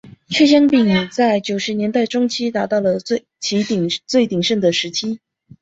[0.29, 2.97] 趣香饼家在九十年代中期达到了
[3.39, 3.61] 其
[4.07, 5.19] 最鼎盛的时期。